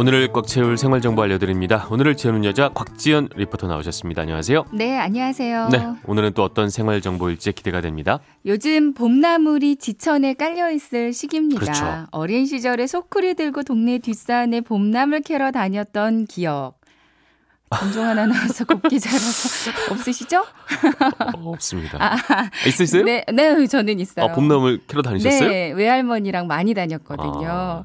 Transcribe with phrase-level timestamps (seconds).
[0.00, 1.86] 오늘을 꽉 채울 생활 정보 알려드립니다.
[1.90, 4.22] 오늘을 채우는 여자 곽지연 리포터 나오셨습니다.
[4.22, 4.64] 안녕하세요.
[4.72, 5.68] 네, 안녕하세요.
[5.70, 8.18] 네, 오늘은 또 어떤 생활 정보일지 기대가 됩니다.
[8.46, 11.60] 요즘 봄나물이 지천에 깔려 있을 시기입니다.
[11.60, 12.06] 그렇죠.
[12.12, 16.80] 어린 시절에 소쿠리 들고 동네 뒷산에 봄나물 캐러 다녔던 기억.
[17.76, 20.40] 전종환 아나운서 곱게 자라서 없으시죠?
[20.40, 22.16] 어, 없습니다.
[22.66, 23.04] 있으세요?
[23.04, 24.24] 네, 네, 저는 있어요.
[24.24, 25.46] 아, 봄나물 캐러 다니셨어요?
[25.46, 27.48] 네, 외할머니랑 많이 다녔거든요.
[27.50, 27.84] 아.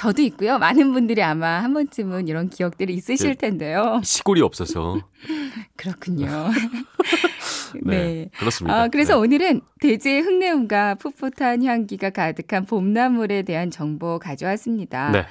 [0.00, 0.58] 저도 있고요.
[0.58, 3.34] 많은 분들이 아마 한 번쯤은 이런 기억들이 있으실 네.
[3.34, 4.00] 텐데요.
[4.02, 4.98] 시골이 없어서.
[5.76, 6.26] 그렇군요.
[7.84, 8.30] 네, 네.
[8.38, 8.74] 그렇습니다.
[8.74, 9.20] 아, 그래서 네.
[9.20, 15.10] 오늘은 대지의 흙내음과 풋풋한 향기가 가득한 봄나물에 대한 정보 가져왔습니다.
[15.10, 15.26] 네.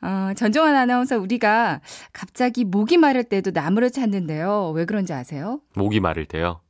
[0.00, 1.82] 어, 전종환 아나운서 우리가
[2.14, 4.72] 갑자기 목이 마를 때도 나물을 찾는데요.
[4.74, 5.60] 왜 그런지 아세요?
[5.74, 6.62] 목이 마를 때요.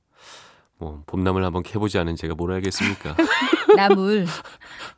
[0.78, 3.14] 뭐 봄나물 한번 캐보지 않은 제가 뭘 알겠습니까?
[3.76, 4.26] 나물,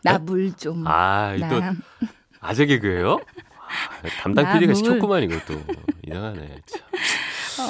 [0.02, 0.86] 나물 좀.
[0.86, 1.74] 아, 또 나,
[2.40, 3.20] 아재 개그예요?
[3.70, 4.60] 아, 담당 나물.
[4.60, 5.60] PD가 시켰구만 이것도
[6.06, 6.56] 이상하네.
[6.66, 6.80] 참.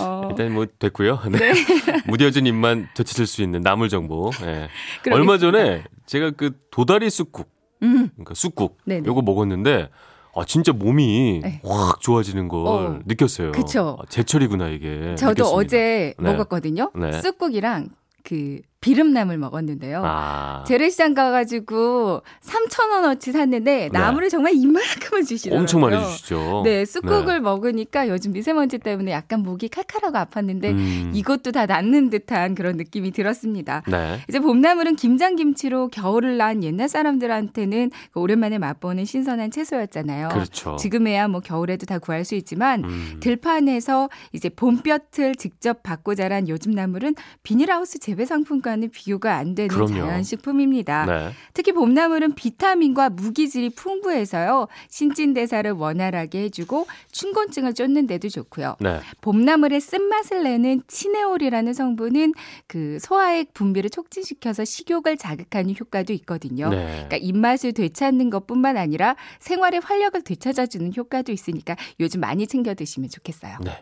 [0.00, 1.20] 어, 일단 뭐 됐고요.
[1.30, 1.52] 네.
[2.06, 4.30] 무뎌진 입만 되찾을 수 있는 나물 정보.
[4.42, 4.68] 예.
[5.02, 5.14] 그러겠습니다.
[5.14, 7.50] 얼마 전에 제가 그 도다리 쑥국,
[7.82, 9.06] 음, 그러니까 쑥국 네네.
[9.06, 9.90] 요거 먹었는데
[10.36, 11.60] 아 진짜 몸이 네.
[11.64, 13.00] 확 좋아지는 걸 어.
[13.04, 13.50] 느꼈어요.
[13.52, 13.98] 그쵸.
[14.00, 15.16] 아, 제철이구나 이게.
[15.16, 15.56] 저도 느꼈습니다.
[15.56, 16.32] 어제 네.
[16.32, 16.92] 먹었거든요.
[16.94, 17.20] 네.
[17.20, 17.88] 쑥국이랑
[18.22, 20.02] 그 비름나물 먹었는데요.
[20.04, 25.58] 아 재래시장 가가지고 3,000원어치 샀는데 나물을 정말 이만큼을 주시더라고요.
[25.58, 25.60] 네.
[25.60, 26.62] 엄청 많이 주시죠.
[26.64, 31.12] 네, 쑥국을 먹으니까 요즘 미세먼지 때문에 약간 목이 칼칼하고 아팠는데 음.
[31.14, 33.82] 이것도 다 낫는 듯한 그런 느낌이 들었습니다.
[33.86, 34.18] 네.
[34.30, 40.28] 이제 봄나물은 김장김치로 겨울을 난 옛날 사람들한테는 그 오랜만에 맛보는 신선한 채소였잖아요.
[40.28, 40.76] 그렇죠.
[40.76, 43.16] 지금에야 뭐 겨울에도 다 구할 수 있지만 음.
[43.20, 49.68] 들판에서 이제 봄볕을 직접 받고 자란 요즘 나물은 비닐하우스 재배 상품과 는 비교가 안 되는
[49.68, 50.06] 그럼요.
[50.06, 51.06] 자연식품입니다.
[51.06, 51.30] 네.
[51.54, 54.68] 특히 봄나물은 비타민과 무기질이 풍부해서요.
[54.88, 58.76] 신진대사를 원활하게 해주고 춘곤증을 쫓는 데도 좋고요.
[58.80, 59.00] 네.
[59.20, 62.34] 봄나물의 쓴맛을 내는 치네올이라는 성분은
[62.66, 66.68] 그 소화액 분비를 촉진시켜서 식욕을 자극하는 효과도 있거든요.
[66.68, 66.86] 네.
[66.86, 73.58] 그러니까 입맛을 되찾는 것뿐만 아니라 생활의 활력을 되찾아주는 효과도 있으니까 요즘 많이 챙겨 드시면 좋겠어요.
[73.62, 73.72] 네.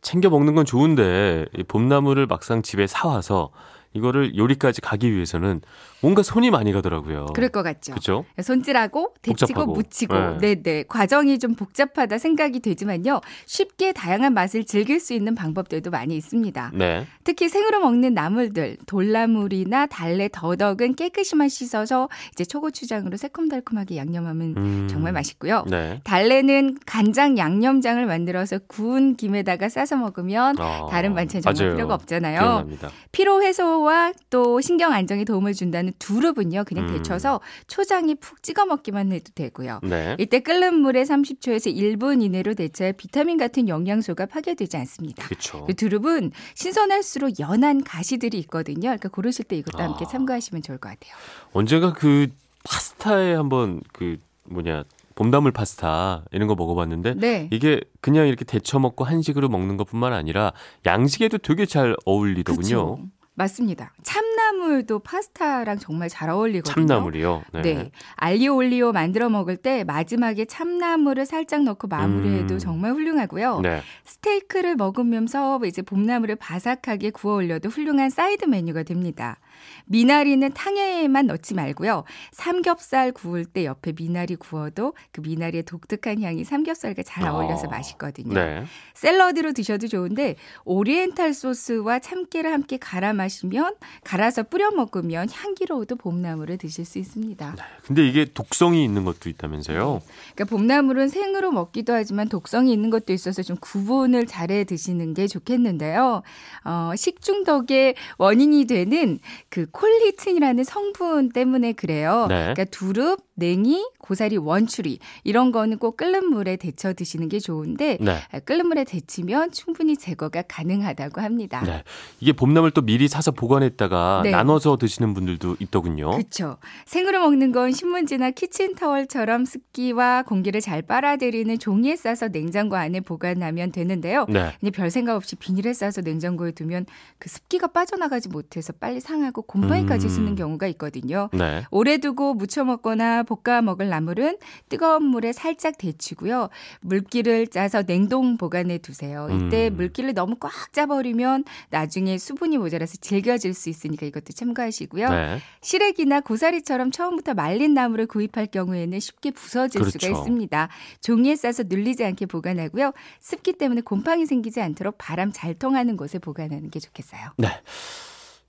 [0.00, 3.50] 챙겨 먹는 건 좋은데 이 봄나물을 막상 집에 사 와서
[3.92, 5.60] 이거를 요리까지 가기 위해서는
[6.00, 7.26] 뭔가 손이 많이 가더라고요.
[7.34, 7.92] 그럴 것 같죠.
[7.92, 8.24] 그렇죠?
[8.40, 9.66] 손질하고 데치고.
[9.66, 10.62] 묻히고 네.
[10.62, 16.72] 네네 과정이 좀 복잡하다 생각이 되지만요 쉽게 다양한 맛을 즐길 수 있는 방법들도 많이 있습니다.
[16.74, 17.06] 네.
[17.24, 24.88] 특히 생으로 먹는 나물들 돌나물이나 달래 더덕은 깨끗이만 씻어서 이제 초고추장으로 새콤달콤하게 양념하면 음.
[24.88, 25.64] 정말 맛있고요.
[25.68, 26.00] 네.
[26.04, 31.76] 달래는 간장 양념장을 만들어서 구운 김에다가 싸서 먹으면 아, 다른 반찬 정말 맞아요.
[31.76, 32.38] 필요가 없잖아요.
[32.40, 32.90] 기억납니다.
[33.12, 36.94] 피로 해소 와 또 신경 안정에 도움을 준다는 두릅은요 그냥 음.
[36.94, 39.80] 데쳐서 초장에 푹 찍어 먹기만 해도 되고요.
[39.82, 40.16] 네.
[40.18, 45.26] 이때 끓는 물에 30초에서 1분 이내로 데쳐야 비타민 같은 영양소가 파괴되지 않습니다.
[45.66, 48.80] 그 두릅은 신선할수록 연한 가시들이 있거든요.
[48.80, 50.08] 그러니까 고르실 때 이것도 함께 아.
[50.08, 51.14] 참고하시면 좋을 것 같아요.
[51.52, 52.28] 언젠가 그
[52.64, 54.84] 파스타에 한번 그 뭐냐
[55.14, 57.48] 봄나물 파스타 이런 거 먹어봤는데 네.
[57.50, 60.52] 이게 그냥 이렇게 데쳐 먹고 한식으로 먹는 것뿐만 아니라
[60.86, 62.96] 양식에도 되게 잘 어울리더군요.
[62.96, 62.98] 그쵸.
[63.38, 63.92] 맞습니다.
[64.02, 66.74] 참나물도 파스타랑 정말 잘 어울리거든요.
[66.86, 67.44] 참나물이요.
[67.52, 67.62] 네.
[67.62, 67.90] 네.
[68.16, 72.58] 알리오 올리오 만들어 먹을 때 마지막에 참나물을 살짝 넣고 마무리해도 음.
[72.58, 73.60] 정말 훌륭하고요.
[73.60, 73.80] 네.
[74.04, 79.38] 스테이크를 먹으면서 이제 봄나물을 바삭하게 구워 올려도 훌륭한 사이드 메뉴가 됩니다.
[79.86, 82.04] 미나리는 탕에만 넣지 말고요.
[82.32, 88.34] 삼겹살 구울 때 옆에 미나리 구워도 그 미나리의 독특한 향이 삼겹살과 잘 어울려서 아, 맛있거든요.
[88.34, 88.64] 네.
[88.94, 90.34] 샐러드로 드셔도 좋은데
[90.64, 93.74] 오리엔탈 소스와 참깨를 함께 갈아 마시 면
[94.04, 97.56] 갈아서 뿌려 먹으면 향기로워도 봄나물을 드실 수 있습니다.
[97.84, 100.02] 근데 이게 독성이 있는 것도 있다면서요?
[100.34, 106.22] 그러니까 봄나물은 생으로 먹기도 하지만 독성이 있는 것도 있어서 좀 구분을 잘해 드시는 게 좋겠는데요.
[106.64, 109.18] 어, 식중독의 원인이 되는
[109.48, 112.26] 그 콜리틴이라는 성분 때문에 그래요.
[112.28, 112.40] 네.
[112.54, 118.40] 그러니까 두릅, 냉이, 고사리, 원추리 이런 거는 꼭 끓는 물에 데쳐 드시는 게 좋은데 네.
[118.44, 121.62] 끓는 물에 데치면 충분히 제거가 가능하다고 합니다.
[121.64, 121.84] 네.
[122.20, 124.30] 이게 봄나물 또 미리 사서 보관했다가 네.
[124.30, 126.10] 나눠서 드시는 분들도 있더군요.
[126.10, 126.58] 그렇죠.
[126.84, 134.26] 생으로 먹는 건 신문지나 키친타월처럼 습기와 공기를 잘 빨아들이는 종이에 싸서 냉장고 안에 보관하면 되는데요.
[134.28, 134.52] 네.
[134.60, 136.86] 그냥 별 생각 없이 비닐에 싸서 냉장고에 두면
[137.18, 140.08] 그 습기가 빠져나가지 못해서 빨리 상하고 하고 곰팡이까지 음.
[140.08, 141.28] 쓰는 경우가 있거든요.
[141.32, 141.64] 네.
[141.70, 144.38] 오래 두고 무쳐 먹거나 볶아 먹을 나물은
[144.68, 146.48] 뜨거운 물에 살짝 데치고요.
[146.80, 149.28] 물기를 짜서 냉동 보관해 두세요.
[149.30, 149.76] 이때 음.
[149.76, 155.08] 물기를 너무 꽉 짜버리면 나중에 수분이 모자라서 질겨질 수 있으니까 이것도 참고하시고요.
[155.08, 155.38] 네.
[155.62, 160.10] 시래기나 고사리처럼 처음부터 말린 나물을 구입할 경우에는 쉽게 부서질 수가 그렇죠.
[160.10, 160.68] 있습니다.
[161.00, 162.92] 종이에 싸서 눌리지 않게 보관하고요.
[163.18, 167.30] 습기 때문에 곰팡이 생기지 않도록 바람 잘 통하는 곳에 보관하는 게 좋겠어요.
[167.38, 167.48] 네.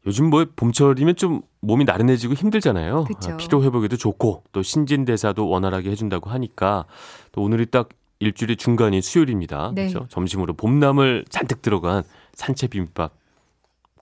[0.05, 3.05] 요즘 뭐 봄철이면 좀 몸이 나른해지고 힘들잖아요.
[3.05, 3.31] 그쵸.
[3.31, 6.85] 아, 피로 회복에도 좋고 또 신진대사도 원활하게 해준다고 하니까
[7.31, 7.89] 또 오늘이 딱
[8.19, 9.71] 일주일의 중간이 수요일입니다.
[9.73, 9.87] 네.
[9.87, 10.07] 그렇죠?
[10.09, 12.03] 점심으로 봄나물 잔뜩 들어간
[12.33, 13.18] 산채 비빔밥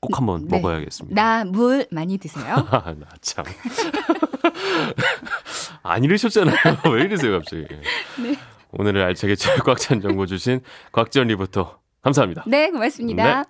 [0.07, 0.57] 꼭 한번 네.
[0.57, 1.15] 먹어야겠습니다.
[1.21, 2.55] 나 물 많이 드세요.
[2.71, 3.45] 아, 나 참.
[5.83, 6.55] 안 이러셨잖아요.
[6.93, 7.65] 왜 이러세요, 갑자기.
[8.21, 8.35] 네.
[8.71, 10.61] 오늘을 알차게 꽉찬 정보 주신
[10.91, 12.43] 곽지연 리포터 감사합니다.
[12.47, 13.23] 네, 고맙습니다.
[13.23, 13.43] 네.